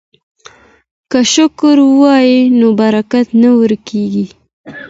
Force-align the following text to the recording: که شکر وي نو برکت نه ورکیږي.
که 1.11 1.19
شکر 1.33 1.75
وي 1.99 2.29
نو 2.59 2.67
برکت 2.79 3.27
نه 3.41 3.49
ورکیږي. 3.59 4.25